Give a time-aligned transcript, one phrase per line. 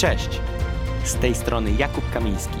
[0.00, 0.40] Cześć!
[1.04, 2.58] Z tej strony Jakub Kamiński.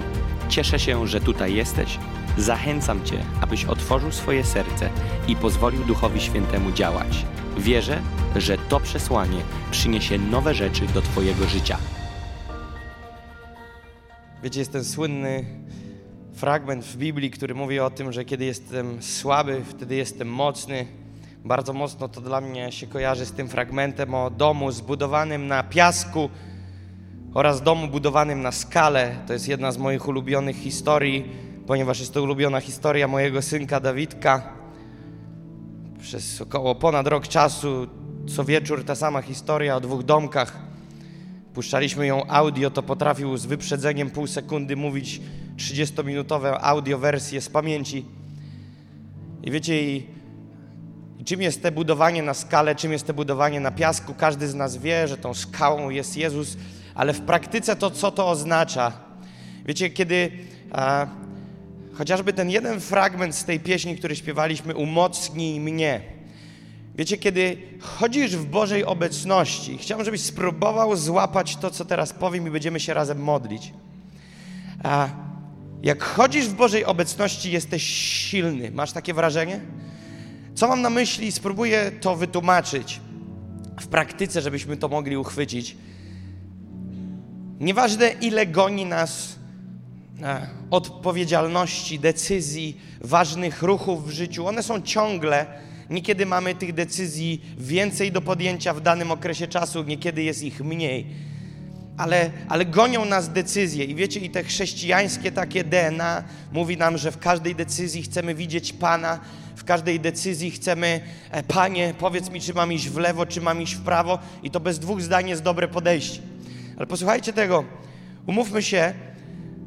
[0.48, 1.98] Cieszę się, że tutaj jesteś.
[2.38, 4.90] Zachęcam Cię, abyś otworzył swoje serce
[5.28, 7.24] i pozwolił Duchowi Świętemu działać.
[7.58, 8.02] Wierzę,
[8.36, 9.40] że to przesłanie
[9.70, 11.78] przyniesie nowe rzeczy do Twojego życia.
[14.42, 15.44] Wiecie, jest ten słynny
[16.34, 20.86] fragment w Biblii, który mówi o tym, że kiedy jestem słaby, wtedy jestem mocny.
[21.44, 26.30] Bardzo mocno to dla mnie się kojarzy z tym fragmentem o domu zbudowanym na piasku
[27.34, 29.16] oraz domu budowanym na skale.
[29.26, 31.24] To jest jedna z moich ulubionych historii,
[31.66, 34.42] ponieważ jest to ulubiona historia mojego synka Dawidka.
[36.00, 37.86] Przez około ponad rok czasu,
[38.28, 40.56] co wieczór ta sama historia o dwóch domkach.
[41.54, 45.20] Puszczaliśmy ją audio, to potrafił z wyprzedzeniem pół sekundy mówić
[45.56, 48.04] 30-minutowe audio wersje z pamięci.
[49.42, 50.06] I wiecie, i,
[51.18, 54.14] i czym jest te budowanie na skale, czym jest te budowanie na piasku?
[54.14, 56.56] Każdy z nas wie, że tą skałą jest Jezus,
[56.94, 58.92] ale w praktyce to co to oznacza?
[59.66, 60.30] Wiecie, kiedy
[60.72, 61.06] a,
[61.92, 66.00] chociażby ten jeden fragment z tej pieśni, który śpiewaliśmy, umocnij mnie.
[66.96, 72.50] Wiecie, kiedy chodzisz w Bożej obecności, chciałbym, żebyś spróbował złapać to, co teraz powiem, i
[72.50, 73.72] będziemy się razem modlić.
[74.82, 75.08] A
[75.82, 78.70] jak chodzisz w Bożej obecności, jesteś silny.
[78.70, 79.60] Masz takie wrażenie?
[80.54, 81.32] Co mam na myśli?
[81.32, 83.00] Spróbuję to wytłumaczyć
[83.80, 85.76] w praktyce, żebyśmy to mogli uchwycić.
[87.60, 89.36] Nieważne, ile goni nas
[90.22, 95.46] e, odpowiedzialności, decyzji, ważnych ruchów w życiu, one są ciągle.
[95.90, 101.06] Niekiedy mamy tych decyzji więcej do podjęcia w danym okresie czasu, niekiedy jest ich mniej.
[101.96, 103.84] Ale, ale gonią nas decyzje.
[103.84, 108.72] I wiecie, i te chrześcijańskie takie DNA mówi nam, że w każdej decyzji chcemy widzieć
[108.72, 109.20] Pana,
[109.56, 113.62] w każdej decyzji chcemy, e, Panie, powiedz mi, czy mam iść w lewo, czy mam
[113.62, 114.18] iść w prawo.
[114.42, 116.29] I to bez dwóch zdań jest dobre podejście.
[116.80, 117.64] Ale posłuchajcie tego.
[118.26, 118.94] Umówmy się,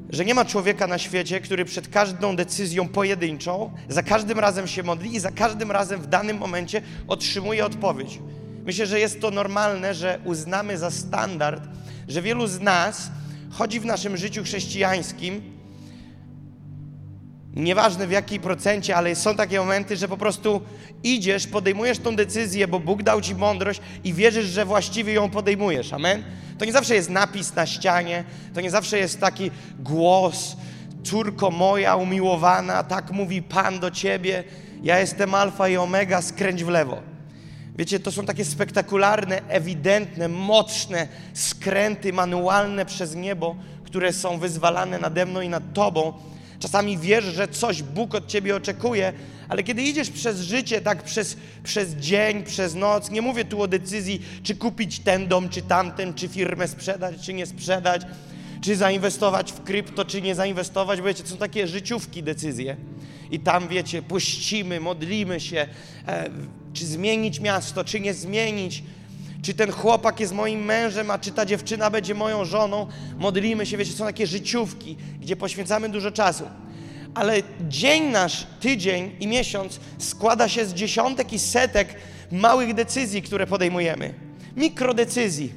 [0.10, 4.84] że nie ma człowieka na świecie, który przed każdą decyzją pojedynczą, za każdym razem się
[4.84, 8.20] modli i za każdym razem w danym momencie otrzymuje odpowiedź.
[8.66, 11.64] Myślę, że jest to normalne, że uznamy za standard,
[12.08, 13.12] że wielu z nas
[13.52, 15.53] chodzi w naszym życiu chrześcijańskim,
[17.54, 20.62] nieważne w jakiej procencie, ale są takie momenty, że po prostu
[21.04, 25.94] idziesz, podejmujesz tą decyzję, bo Bóg dał ci mądrość i wierzysz, że właściwie ją podejmujesz.
[25.94, 26.24] Amen?
[26.58, 30.56] To nie zawsze jest napis na ścianie, to nie zawsze jest taki głos,
[31.04, 34.44] córko moja umiłowana, tak mówi Pan do ciebie,
[34.84, 37.02] ja jestem alfa i omega, skręć w lewo.
[37.78, 45.26] Wiecie, to są takie spektakularne, ewidentne, mocne skręty manualne przez niebo, które są wyzwalane nade
[45.26, 46.14] mną i nad tobą.
[46.64, 49.14] Czasami wiesz, że coś Bóg od ciebie oczekuje,
[49.50, 53.68] ale kiedy idziesz przez życie, tak przez, przez dzień, przez noc, nie mówię tu o
[53.68, 58.02] decyzji, czy kupić ten dom, czy tamten, czy firmę sprzedać, czy nie sprzedać,
[58.62, 62.76] czy zainwestować w krypto, czy nie zainwestować, bo wiecie, to są takie życiówki decyzje.
[63.32, 65.68] I tam, wiecie, puścimy, modlimy się,
[66.08, 66.30] e,
[66.74, 68.84] czy zmienić miasto, czy nie zmienić,
[69.44, 72.88] czy ten chłopak jest moim mężem, a czy ta dziewczyna będzie moją żoną.
[73.18, 76.44] Modlimy się, wiecie, są takie życiówki, gdzie poświęcamy dużo czasu.
[77.14, 77.36] Ale
[77.68, 81.96] dzień nasz, tydzień i miesiąc składa się z dziesiątek i setek
[82.32, 84.14] małych decyzji, które podejmujemy.
[84.58, 85.52] Mikrodecyzji.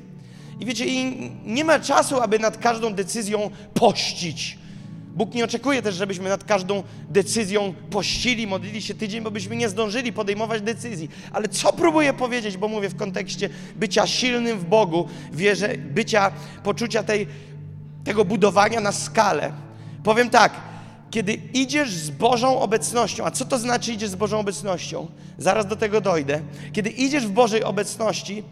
[0.61, 4.59] I wiecie, i nie ma czasu, aby nad każdą decyzją pościć.
[5.17, 9.69] Bóg nie oczekuje też, żebyśmy nad każdą decyzją pościli, modlili się tydzień, bo byśmy nie
[9.69, 11.11] zdążyli podejmować decyzji.
[11.33, 16.33] Ale co próbuję powiedzieć, bo mówię w kontekście bycia silnym w Bogu, wierzę, bycia,
[16.65, 17.27] poczucia tej,
[18.05, 19.53] tego budowania na skalę.
[20.03, 20.53] Powiem tak,
[21.11, 25.07] kiedy idziesz z Bożą obecnością, a co to znaczy idziesz z Bożą obecnością?
[25.39, 26.41] Zaraz do tego dojdę.
[26.73, 28.43] Kiedy idziesz w Bożej obecności,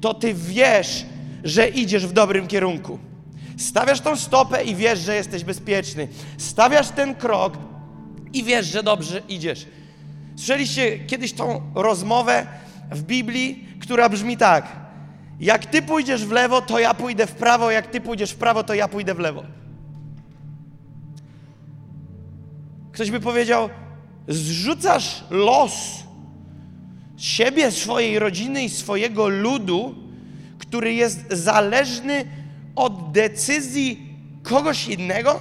[0.00, 1.06] to ty wiesz,
[1.44, 2.98] że idziesz w dobrym kierunku.
[3.56, 6.08] Stawiasz tą stopę i wiesz, że jesteś bezpieczny.
[6.38, 7.58] Stawiasz ten krok
[8.32, 9.66] i wiesz, że dobrze idziesz.
[10.36, 12.46] Słyszeliście kiedyś tą rozmowę
[12.90, 14.68] w Biblii, która brzmi tak:
[15.40, 18.64] Jak ty pójdziesz w lewo, to ja pójdę w prawo, jak ty pójdziesz w prawo,
[18.64, 19.42] to ja pójdę w lewo.
[22.92, 23.70] Ktoś by powiedział:
[24.28, 26.04] Zrzucasz los
[27.16, 29.94] siebie, swojej rodziny i swojego ludu,
[30.58, 32.24] który jest zależny
[32.76, 35.40] od decyzji kogoś innego?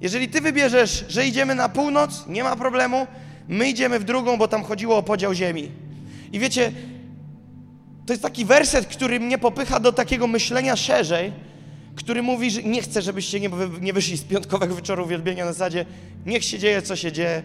[0.00, 3.06] Jeżeli ty wybierzesz, że idziemy na północ, nie ma problemu,
[3.48, 5.70] my idziemy w drugą, bo tam chodziło o podział ziemi.
[6.32, 6.72] I wiecie,
[8.06, 11.32] to jest taki werset, który mnie popycha do takiego myślenia szerzej,
[11.94, 13.50] który mówi, że nie chcę, żebyście nie,
[13.80, 15.84] nie wyszli z piątkowego wieczoru uwielbienia na zasadzie
[16.26, 17.42] niech się dzieje, co się dzieje,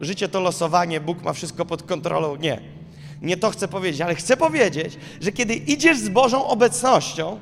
[0.00, 2.36] życie to losowanie, Bóg ma wszystko pod kontrolą.
[2.36, 2.77] Nie.
[3.22, 7.38] Nie to chcę powiedzieć, ale chcę powiedzieć, że kiedy idziesz z Bożą obecnością,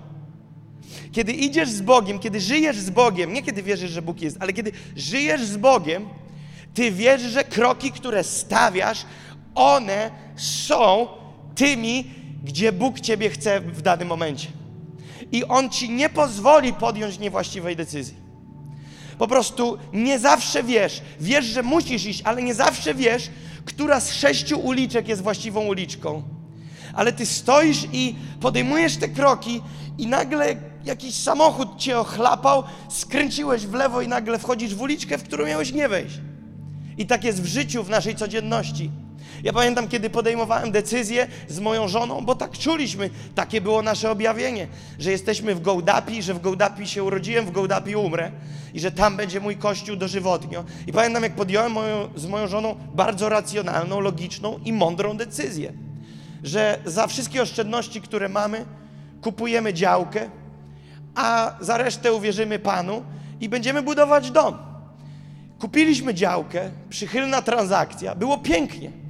[1.12, 4.52] Kiedy idziesz z Bogiem, kiedy żyjesz z Bogiem, nie kiedy wierzysz, że Bóg jest, ale
[4.52, 6.08] kiedy żyjesz z Bogiem,
[6.74, 9.06] ty wiesz, że kroki, które stawiasz,
[9.54, 11.08] one są
[11.54, 12.10] tymi,
[12.44, 14.48] gdzie Bóg ciebie chce w danym momencie.
[15.32, 18.14] I On ci nie pozwoli podjąć niewłaściwej decyzji.
[19.18, 21.02] Po prostu nie zawsze wiesz.
[21.20, 23.30] Wiesz, że musisz iść, ale nie zawsze wiesz,
[23.66, 26.22] która z sześciu uliczek jest właściwą uliczką.
[26.94, 29.62] Ale ty stoisz i podejmujesz te kroki,
[29.98, 35.22] i nagle jakiś samochód cię ochlapał, skręciłeś w lewo i nagle wchodzisz w uliczkę, w
[35.22, 36.20] którą miałeś nie wejść.
[36.98, 38.90] I tak jest w życiu, w naszej codzienności.
[39.44, 44.68] Ja pamiętam, kiedy podejmowałem decyzję z moją żoną, bo tak czuliśmy, takie było nasze objawienie,
[44.98, 48.30] że jesteśmy w Gołdapi, że w Gołdapi się urodziłem, w Gołdapi umrę
[48.74, 50.64] i że tam będzie mój kościół dożywotnio.
[50.86, 55.72] I pamiętam, jak podjąłem moją, z moją żoną bardzo racjonalną, logiczną i mądrą decyzję,
[56.44, 58.64] że za wszystkie oszczędności, które mamy,
[59.22, 60.30] kupujemy działkę,
[61.14, 63.02] a za resztę uwierzymy Panu
[63.40, 64.58] i będziemy budować dom.
[65.58, 69.05] Kupiliśmy działkę, przychylna transakcja, było pięknie.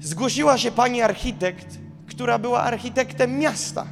[0.00, 3.86] Zgłosiła się pani architekt, która była architektem miasta.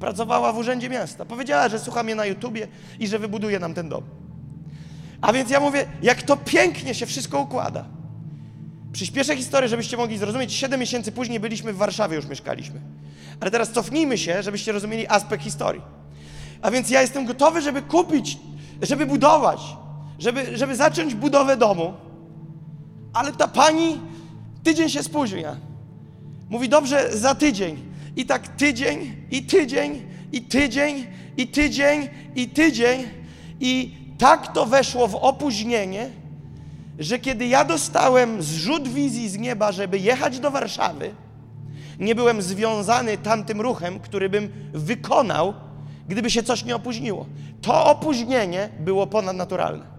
[0.00, 1.24] Pracowała w urzędzie miasta.
[1.24, 4.04] Powiedziała, że słucha mnie na YouTubie i że wybuduje nam ten dom.
[5.20, 7.84] A więc ja mówię, jak to pięknie się wszystko układa.
[8.92, 10.52] Przyspieszę historię, żebyście mogli zrozumieć.
[10.52, 12.80] Siedem miesięcy później byliśmy w Warszawie, już mieszkaliśmy.
[13.40, 15.82] Ale teraz cofnijmy się, żebyście rozumieli aspekt historii.
[16.62, 18.38] A więc ja jestem gotowy, żeby kupić,
[18.82, 19.60] żeby budować,
[20.18, 21.94] żeby, żeby zacząć budowę domu.
[23.12, 24.00] Ale ta pani
[24.64, 25.56] tydzień się spóźnia.
[26.48, 27.76] Mówi, dobrze, za tydzień.
[28.16, 30.02] I tak tydzień, i tydzień,
[30.32, 31.06] i tydzień,
[31.36, 33.04] i tydzień, i tydzień.
[33.60, 36.10] I tak to weszło w opóźnienie,
[36.98, 41.14] że kiedy ja dostałem zrzut wizji z nieba, żeby jechać do Warszawy,
[41.98, 45.54] nie byłem związany tamtym ruchem, który bym wykonał,
[46.08, 47.26] gdyby się coś nie opóźniło.
[47.62, 49.93] To opóźnienie było ponadnaturalne.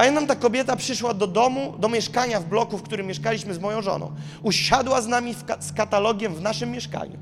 [0.00, 3.82] Pamiętam, ta kobieta przyszła do domu, do mieszkania w bloku, w którym mieszkaliśmy z moją
[3.82, 4.12] żoną.
[4.42, 7.18] Usiadła z nami ka z katalogiem w naszym mieszkaniu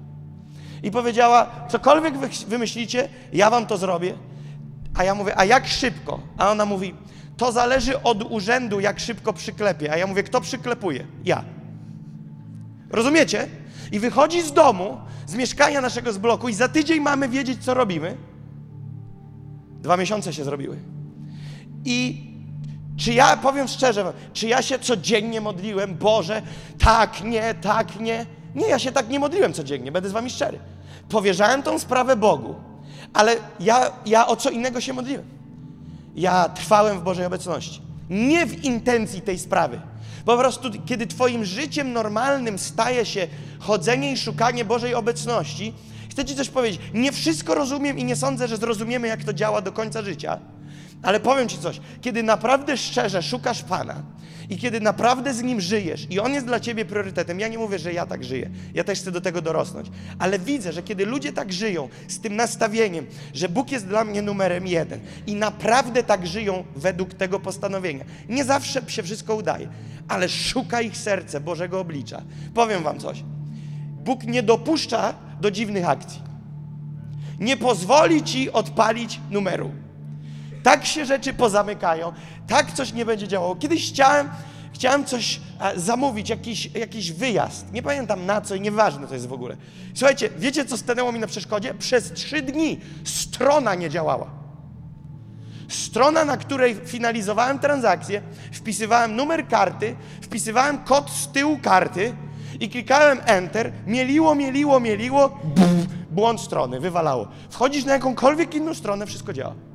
[0.83, 4.15] i powiedziała: Cokolwiek wy wymyślicie, ja wam to zrobię.
[4.95, 6.21] A ja mówię: A jak szybko?
[6.37, 6.95] A ona mówi:
[7.37, 9.93] To zależy od urzędu, jak szybko przyklepie.
[9.93, 11.07] A ja mówię: Kto przyklepuje?
[11.25, 11.45] Ja.
[12.91, 13.49] Rozumiecie?
[13.93, 17.75] I wychodzi z domu, z mieszkania naszego z bloku i za tydzień mamy wiedzieć, co
[17.75, 18.17] robimy.
[19.83, 20.79] Dwa miesiące się zrobiły.
[21.85, 22.28] I
[22.99, 26.43] czy ja, powiem szczerze, czy ja się codziennie modliłem, Boże,
[26.79, 28.27] tak, nie, tak, nie?
[28.55, 30.59] Nie, ja się tak nie modliłem codziennie, będę z wami szczery.
[31.09, 32.55] Powierzałem tą sprawę Bogu,
[33.13, 35.25] ale ja, ja o co innego się modliłem.
[36.17, 37.83] Ja trwałem w Bożej obecności.
[38.11, 39.81] Nie w intencji tej sprawy.
[40.25, 43.27] Po prostu, kiedy Twoim życiem normalnym staje się
[43.59, 45.75] chodzenie i szukanie Bożej obecności,
[46.11, 46.81] chcę Ci coś powiedzieć.
[46.95, 50.39] Nie wszystko rozumiem i nie sądzę, że zrozumiemy, jak to działa do końca życia,
[51.03, 51.81] ale powiem Ci coś.
[52.01, 54.03] Kiedy naprawdę szczerze szukasz Pana
[54.49, 57.79] i kiedy naprawdę z Nim żyjesz i On jest dla Ciebie priorytetem, ja nie mówię,
[57.79, 59.87] że ja tak żyję, ja też chcę do tego dorosnąć,
[60.19, 64.23] ale widzę, że kiedy ludzie tak żyją, z tym nastawieniem, że Bóg jest dla mnie
[64.23, 69.69] numerem jeden i naprawdę tak żyją według tego postanowienia, nie zawsze się wszystko udaje,
[70.09, 72.23] ale szuka ich serce Bożego oblicza.
[72.55, 73.25] Powiem Wam coś.
[74.05, 76.23] Bóg nie dopuszcza do dziwnych akcji.
[77.41, 79.71] Nie pozwoli Ci odpalić numeru.
[80.69, 82.13] Tak się rzeczy pozamykają,
[82.47, 83.57] tak coś nie będzie działało.
[83.57, 84.29] Kiedyś chciałem,
[84.73, 87.73] chciałem coś e, zamówić, jakiś, jakiś wyjazd.
[87.73, 89.57] Nie pamiętam na co i nieważne to jest w ogóle.
[89.95, 91.75] Słuchajcie, wiecie co stanęło mi na przeszkodzie?
[91.75, 94.31] Przez trzy dni strona nie działała.
[95.69, 98.23] Strona, na której finalizowałem transakcję,
[98.53, 102.15] wpisywałem numer karty, wpisywałem kod z tyłu karty
[102.61, 105.39] i klikałem Enter, mieliło, mieliło, mieliło,
[106.11, 107.29] błąd strony, wywalało.
[107.51, 109.68] Wchodzisz na jakąkolwiek inną stronę, wszystko działa.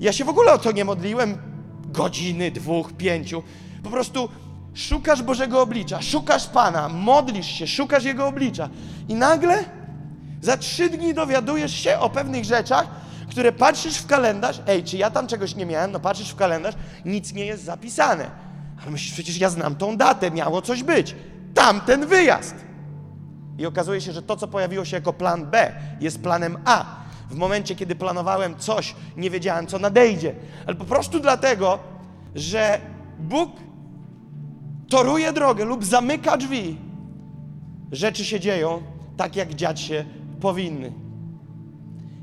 [0.00, 1.38] Ja się w ogóle o to nie modliłem
[1.86, 3.42] godziny, dwóch, pięciu.
[3.82, 4.28] Po prostu
[4.74, 8.68] szukasz Bożego oblicza, szukasz Pana, modlisz się, szukasz Jego oblicza.
[9.08, 9.64] I nagle
[10.42, 12.86] za trzy dni dowiadujesz się o pewnych rzeczach,
[13.30, 15.92] które patrzysz w kalendarz, ej, czy ja tam czegoś nie miałem?
[15.92, 16.74] No patrzysz w kalendarz,
[17.04, 18.30] nic nie jest zapisane.
[18.82, 21.16] Ale myślisz, przecież ja znam tą datę, miało coś być.
[21.54, 22.54] Tamten wyjazd.
[23.58, 27.03] I okazuje się, że to, co pojawiło się jako plan B, jest planem A.
[27.30, 30.34] W momencie, kiedy planowałem coś, nie wiedziałem, co nadejdzie.
[30.66, 31.78] Ale po prostu dlatego,
[32.34, 32.80] że
[33.18, 33.50] Bóg
[34.88, 36.76] toruje drogę lub zamyka drzwi.
[37.92, 38.82] Rzeczy się dzieją
[39.16, 40.04] tak, jak dziać się
[40.40, 40.92] powinny.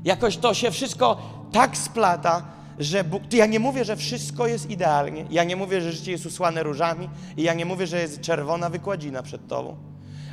[0.04, 1.16] Jakoś to się wszystko
[1.52, 2.42] tak splata,
[2.78, 6.26] że Bóg, ja nie mówię, że wszystko jest idealnie, ja nie mówię, że życie jest
[6.26, 9.76] usłane różami i ja nie mówię, że jest czerwona wykładzina przed Tobą,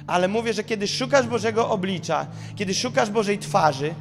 [0.08, 3.94] ale mówię, że kiedy szukasz Bożego oblicza, kiedy szukasz Bożej twarzy,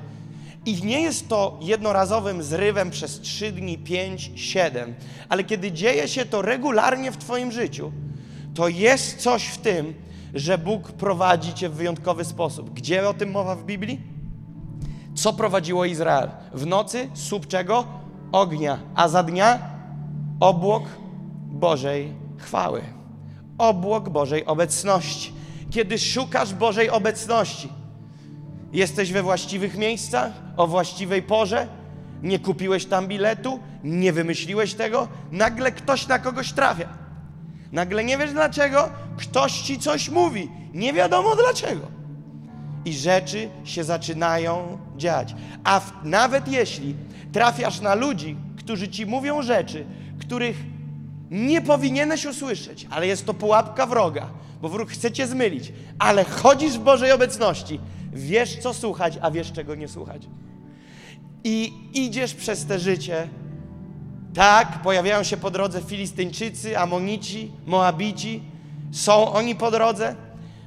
[0.66, 4.94] I nie jest to jednorazowym zrywem przez 3 dni, 5, 7,
[5.28, 7.92] ale kiedy dzieje się to regularnie w Twoim życiu,
[8.54, 9.94] to jest coś w tym,
[10.34, 12.70] że Bóg prowadzi Cię w wyjątkowy sposób.
[12.70, 14.00] Gdzie o tym mowa w Biblii?
[15.14, 16.30] Co prowadziło Izrael?
[16.54, 17.84] W nocy słup czego?
[18.32, 19.58] Ognia, a za dnia
[20.40, 20.82] obłok
[21.46, 22.82] Bożej chwały.
[23.58, 25.32] Obłok Bożej obecności.
[25.70, 27.68] Kiedy szukasz Bożej obecności,
[28.72, 31.66] jesteś we właściwych miejscach, o właściwej porze,
[32.22, 36.88] nie kupiłeś tam biletu, nie wymyśliłeś tego, nagle ktoś na kogoś trafia.
[37.72, 41.86] Nagle nie wiesz dlaczego, ktoś ci coś mówi, nie wiadomo dlaczego.
[42.84, 45.34] I rzeczy się zaczynają dziać.
[45.64, 46.94] A w, nawet jeśli
[47.32, 49.84] trafiasz na ludzi, którzy ci mówią rzeczy,
[50.20, 50.56] których
[51.30, 54.30] nie powinieneś usłyszeć, ale jest to pułapka wroga,
[54.62, 57.80] bo wróg chce cię zmylić, ale chodzisz w Bożej obecności,
[58.18, 60.22] wiesz co słuchać, a wiesz czego nie słuchać.
[61.44, 63.28] I idziesz przez te życie.
[64.34, 68.42] Tak, pojawiają się po drodze Filistyńczycy, Amonici, Moabici.
[68.92, 70.16] Są oni po drodze,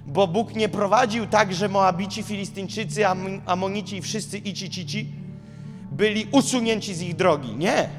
[0.08, 5.10] bo Bóg nie prowadził tak, że Moabici, Filistyńczycy, Am Amonici i wszyscy ici, cici
[5.92, 7.56] byli usunięci z ich drogi.
[7.56, 7.90] Nie.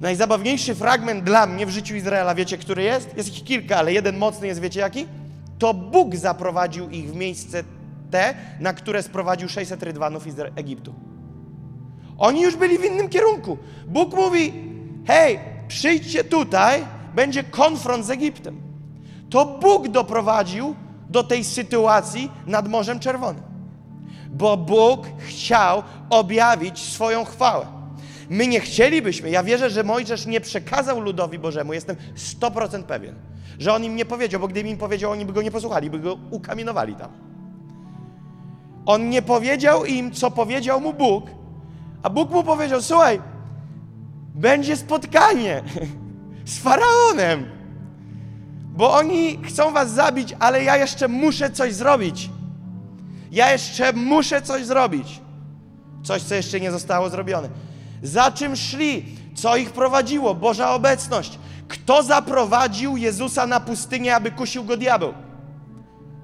[0.00, 3.16] Najzabawniejszy fragment dla mnie w życiu Izraela, wiecie, który jest?
[3.16, 5.06] Jest ich kilka, ale jeden mocny jest, wiecie jaki?
[5.58, 7.64] To Bóg zaprowadził ich w miejsce
[8.10, 10.94] te, na które sprowadził 600 rydwanów z Egiptu.
[12.18, 13.58] Oni już byli w innym kierunku.
[13.86, 14.52] Bóg mówi:
[15.06, 15.38] hej,
[15.68, 16.84] przyjdźcie tutaj,
[17.14, 18.60] będzie konfront z Egiptem.
[19.30, 20.74] To Bóg doprowadził
[21.10, 23.42] do tej sytuacji nad Morzem Czerwonym.
[24.30, 27.66] Bo Bóg chciał objawić swoją chwałę.
[28.30, 33.14] My nie chcielibyśmy, ja wierzę, że Mojżesz nie przekazał ludowi Bożemu, jestem 100% pewien,
[33.58, 35.98] że on im nie powiedział, bo gdyby im powiedział, oni by go nie posłuchali, by
[35.98, 37.27] go ukamienowali tam.
[38.88, 41.30] On nie powiedział im, co powiedział mu Bóg,
[42.02, 43.20] a Bóg mu powiedział: Słuchaj,
[44.34, 45.62] będzie spotkanie
[46.44, 47.46] z faraonem,
[48.76, 52.30] bo oni chcą was zabić, ale ja jeszcze muszę coś zrobić.
[53.30, 55.20] Ja jeszcze muszę coś zrobić.
[56.02, 57.48] Coś, co jeszcze nie zostało zrobione.
[58.02, 59.16] Za czym szli?
[59.34, 60.34] Co ich prowadziło?
[60.34, 61.38] Boża obecność.
[61.68, 65.14] Kto zaprowadził Jezusa na pustynię, aby kusił go diabeł?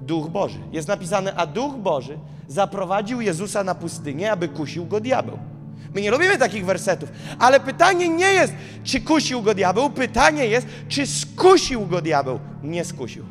[0.01, 0.59] Duch Boży.
[0.73, 5.39] Jest napisane, a Duch Boży zaprowadził Jezusa na pustynię, aby kusił go diabeł.
[5.95, 7.09] My nie lubimy takich wersetów,
[7.39, 8.53] ale pytanie nie jest,
[8.85, 12.41] czy kusił go diabeł, pytanie jest, czy skusił go diabeł.
[12.63, 13.25] Nie skusił.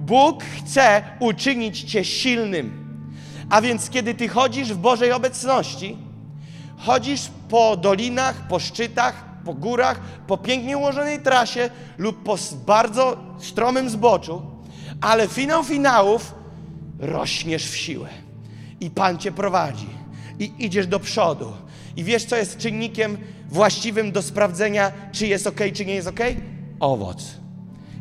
[0.00, 2.80] Bóg chce uczynić cię silnym.
[3.50, 5.96] A więc kiedy ty chodzisz w Bożej obecności,
[6.78, 12.36] chodzisz po dolinach, po szczytach, po górach, po pięknie ułożonej trasie lub po
[12.66, 14.49] bardzo stromym zboczu,
[15.00, 16.34] ale finał finałów
[16.98, 18.08] rośniesz w siłę.
[18.80, 19.88] I Pan cię prowadzi.
[20.38, 21.52] I idziesz do przodu.
[21.96, 26.20] I wiesz, co jest czynnikiem właściwym do sprawdzenia, czy jest ok, czy nie jest ok?
[26.80, 27.34] Owoc.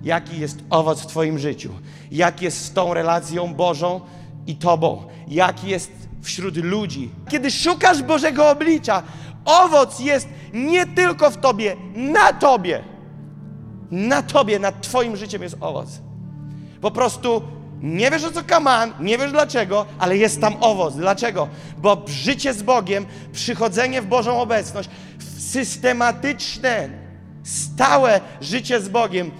[0.04, 1.70] Jaki jest owoc w Twoim życiu?
[2.12, 4.02] Jak jest z tą relacją Bożą
[4.48, 5.04] i Tobą?
[5.28, 5.92] Jaki jest
[6.22, 7.10] wśród ludzi?
[7.30, 9.04] Kiedy szukasz Bożego oblicza,
[9.46, 12.84] owoc jest nie tylko w Tobie, na Tobie.
[13.92, 16.02] Na Tobie, nad Twoim życiem jest owoc.
[16.82, 17.42] Po prostu
[17.82, 20.96] nie wiesz o co kaman, nie wiesz dlaczego, ale jest tam owoc.
[20.96, 21.48] Dlaczego?
[21.78, 24.90] Bo życie z Bogiem, przychodzenie w Bożą obecność,
[25.38, 26.90] systematyczne,
[27.44, 29.32] stałe życie z Bogiem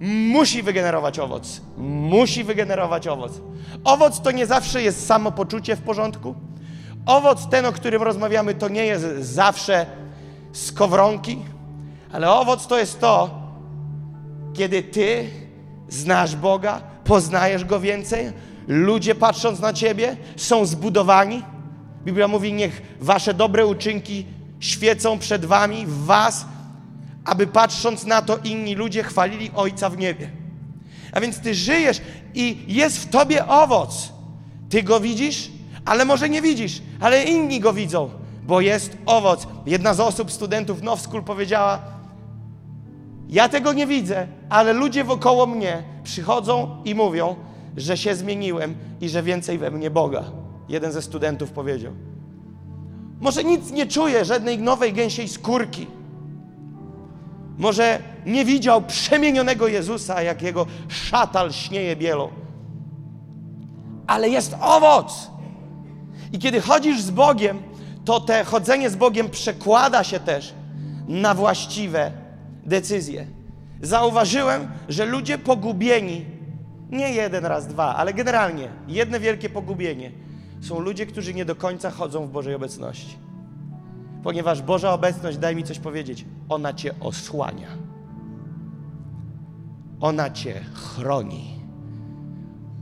[0.00, 1.60] musi wygenerować owoc.
[1.78, 3.32] Musi wygenerować owoc.
[3.84, 6.34] Owoc to nie zawsze jest samopoczucie w porządku.
[7.06, 9.86] Owoc ten, o którym rozmawiamy, to nie jest zawsze
[10.52, 11.38] skowronki,
[12.12, 13.30] ale owoc to jest to,
[14.54, 15.30] kiedy ty
[15.92, 18.32] znasz Boga, poznajesz Go więcej,
[18.68, 21.42] ludzie patrząc na Ciebie są zbudowani.
[22.04, 24.26] Biblia mówi, niech Wasze dobre uczynki
[24.60, 26.46] świecą przed Wami, w Was,
[27.24, 30.30] aby patrząc na to inni ludzie chwalili Ojca w niebie.
[31.12, 32.00] A więc Ty żyjesz
[32.34, 34.12] i jest w Tobie owoc.
[34.68, 35.50] Ty go widzisz,
[35.84, 38.10] ale może nie widzisz, ale inni go widzą,
[38.46, 39.46] bo jest owoc.
[39.66, 41.91] Jedna z osób, studentów Now School powiedziała,
[43.32, 47.36] ja tego nie widzę, ale ludzie wokoło mnie przychodzą i mówią,
[47.76, 50.24] że się zmieniłem i że więcej we mnie Boga.
[50.68, 51.92] Jeden ze studentów powiedział.
[53.20, 55.86] Może nic nie czuje, żadnej nowej gęsiej skórki.
[57.58, 62.28] Może nie widział przemienionego Jezusa, jak jego szatal śnieje bielą.
[64.06, 65.30] Ale jest owoc.
[66.32, 67.62] I kiedy chodzisz z Bogiem,
[68.04, 70.54] to te chodzenie z Bogiem przekłada się też
[71.08, 72.21] na właściwe
[72.66, 73.26] decyzje.
[73.82, 76.24] Zauważyłem, że ludzie pogubieni,
[76.90, 80.12] nie jeden raz, dwa, ale generalnie jedne wielkie pogubienie,
[80.60, 83.16] są ludzie, którzy nie do końca chodzą w Bożej obecności.
[84.22, 87.68] Ponieważ Boża obecność, daj mi coś powiedzieć, ona cię osłania.
[90.00, 91.60] Ona cię chroni.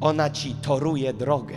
[0.00, 1.56] Ona ci toruje drogę.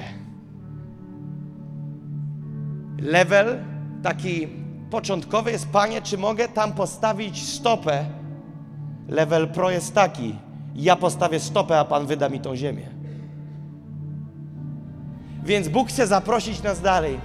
[2.99, 3.59] Level
[4.03, 4.47] taki
[4.93, 8.05] początkowy jest, panie, czy mogę tam postawić stopę?
[9.07, 10.35] Level pro jest taki,
[10.75, 12.89] ja postawię stopę, a pan wyda mi tą ziemię.
[15.43, 17.19] Więc Bóg chce zaprosić nas dalej.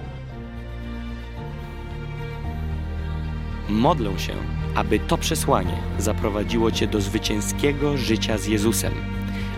[3.69, 4.33] Modlę się,
[4.75, 8.93] aby to przesłanie zaprowadziło Cię do zwycięskiego życia z Jezusem.